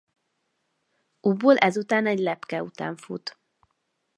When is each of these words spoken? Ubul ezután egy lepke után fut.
Ubul 1.23 1.57
ezután 1.57 2.05
egy 2.05 2.19
lepke 2.19 2.63
után 2.63 2.97
fut. 2.97 3.39